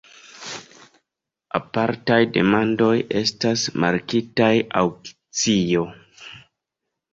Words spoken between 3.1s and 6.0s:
estas markitaj aŭkcio.